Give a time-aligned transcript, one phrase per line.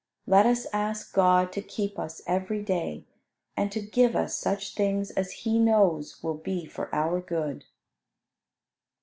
[0.25, 3.05] Let us ask God to keep us every day;
[3.55, 7.65] and to give us such things as He knows will be for our good.